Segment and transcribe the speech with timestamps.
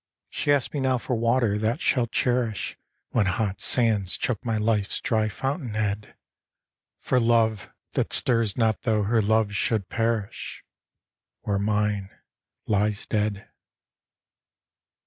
[0.31, 2.75] She asks me now for water that shall cherish,
[3.11, 6.15] When hot sands choke my life's dry fountainhead:
[6.97, 10.63] For love, that stirs not though her love should perish
[11.41, 12.09] Where mine
[12.65, 13.47] lies dead.